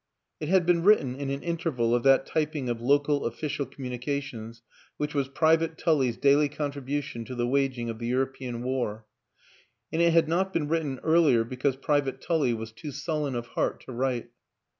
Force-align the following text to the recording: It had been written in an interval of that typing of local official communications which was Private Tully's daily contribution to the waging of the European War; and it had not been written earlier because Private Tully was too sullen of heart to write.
It 0.39 0.49
had 0.49 0.65
been 0.65 0.81
written 0.81 1.13
in 1.15 1.29
an 1.29 1.43
interval 1.43 1.93
of 1.93 2.01
that 2.01 2.25
typing 2.25 2.69
of 2.69 2.81
local 2.81 3.27
official 3.27 3.67
communications 3.67 4.63
which 4.97 5.13
was 5.13 5.27
Private 5.27 5.77
Tully's 5.77 6.17
daily 6.17 6.49
contribution 6.49 7.23
to 7.25 7.35
the 7.35 7.45
waging 7.45 7.87
of 7.87 7.99
the 7.99 8.07
European 8.07 8.63
War; 8.63 9.05
and 9.93 10.01
it 10.01 10.11
had 10.11 10.27
not 10.27 10.53
been 10.53 10.67
written 10.67 10.97
earlier 11.03 11.43
because 11.43 11.75
Private 11.75 12.19
Tully 12.19 12.51
was 12.51 12.71
too 12.71 12.89
sullen 12.91 13.35
of 13.35 13.45
heart 13.49 13.79
to 13.81 13.91
write. 13.91 14.31